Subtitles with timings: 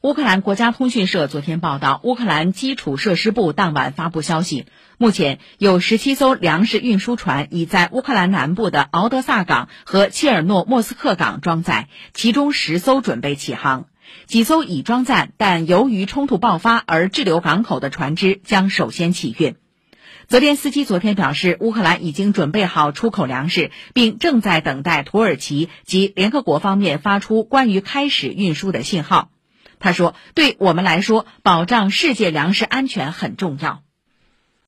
[0.00, 13.86] 乌克兰国家通讯社昨天报道，乌克兰基础设施部当晚发布消息，目前有十七艘粮食运输船已在乌克兰南部的敖德萨港和切尔诺莫斯克港装载，其中十艘准备起航，
[14.26, 19.56] 几艘已装载，但由于冲突爆发而滞留港口的船只将首先起运。
[20.28, 29.30] 泽连斯基昨天表示，乌克兰已经准备好出口粮食，并正在等待土耳其及联合国方面发出关于开始运输的信号。
[29.80, 33.82] 他说：“对我们来说，保障世界粮食安全很重要。”